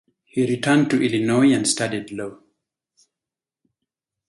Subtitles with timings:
[0.25, 2.39] He returned to Illinois and studied law.